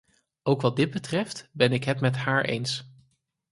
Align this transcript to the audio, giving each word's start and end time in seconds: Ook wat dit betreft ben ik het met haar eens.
Ook 0.43 0.61
wat 0.61 0.75
dit 0.75 0.91
betreft 0.91 1.49
ben 1.51 1.71
ik 1.71 1.83
het 1.83 1.99
met 1.99 2.15
haar 2.15 2.43
eens. 2.43 2.91